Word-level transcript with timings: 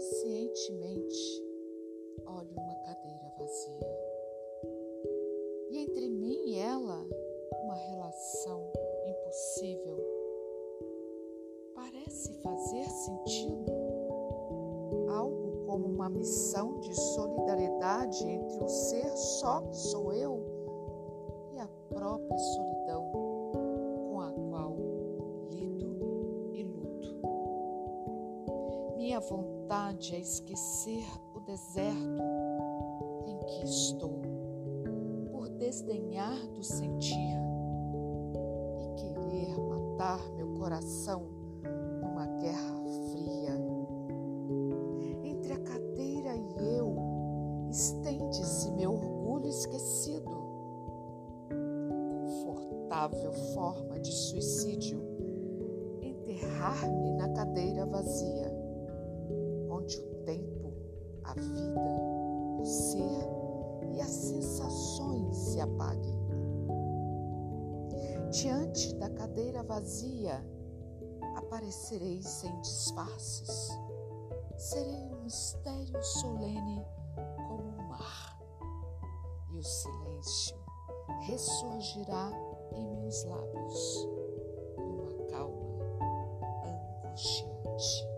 inconscientemente 0.00 1.44
olho 2.26 2.50
uma 2.56 2.74
cadeira 2.74 3.32
vazia. 3.38 3.98
E 5.70 5.78
entre 5.78 6.08
mim 6.08 6.52
e 6.52 6.58
ela, 6.58 7.06
uma 7.64 7.74
relação 7.74 8.72
impossível. 9.06 9.98
Parece 11.74 12.32
fazer 12.42 12.88
sentido 12.88 13.72
algo 15.10 15.66
como 15.66 15.86
uma 15.86 16.08
missão 16.08 16.80
de 16.80 16.94
solidariedade 16.94 18.26
entre 18.26 18.64
o 18.64 18.68
ser 18.68 19.10
só 19.16 19.60
que 19.60 19.76
sou 19.76 20.14
eu 20.14 20.42
e 21.52 21.58
a 21.58 21.68
própria 21.90 22.38
solidariedade 22.38 22.69
Minha 29.00 29.18
vontade 29.18 30.14
é 30.14 30.18
esquecer 30.18 31.06
o 31.34 31.40
deserto 31.40 32.22
em 33.26 33.38
que 33.46 33.64
estou, 33.64 34.20
por 35.32 35.48
desdenhar 35.48 36.36
do 36.48 36.62
sentir 36.62 37.34
e 38.78 39.00
querer 39.00 39.58
matar 39.58 40.20
meu 40.32 40.48
coração 40.48 41.22
numa 42.02 42.26
guerra 42.26 42.76
fria. 43.10 43.58
Entre 45.24 45.54
a 45.54 45.58
cadeira 45.60 46.36
e 46.36 46.76
eu 46.76 46.94
estende-se 47.70 48.70
meu 48.72 48.92
orgulho 48.92 49.48
esquecido. 49.48 50.36
Confortável 52.10 53.32
forma 53.54 53.98
de 53.98 54.12
suicídio, 54.12 55.00
enterrar-me 56.02 57.09
ser 62.64 63.28
e 63.92 64.00
as 64.00 64.10
sensações 64.10 65.36
se 65.36 65.60
apaguem. 65.60 66.18
Diante 68.30 68.94
da 68.94 69.10
cadeira 69.10 69.62
vazia, 69.62 70.44
aparecerei 71.36 72.22
sem 72.22 72.60
disfarces. 72.60 73.68
Serei 74.56 75.02
um 75.12 75.22
mistério 75.22 76.02
solene 76.02 76.84
como 77.48 77.62
o 77.62 77.88
mar, 77.88 78.38
e 79.50 79.58
o 79.58 79.62
silêncio 79.62 80.56
ressurgirá 81.22 82.30
em 82.72 82.86
meus 83.00 83.24
lábios 83.24 84.08
numa 84.78 85.26
calma 85.30 85.84
angustiante. 87.04 88.09